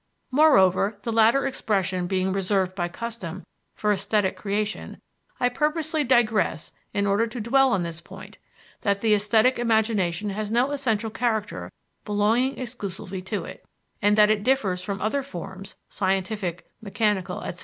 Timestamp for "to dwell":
7.27-7.71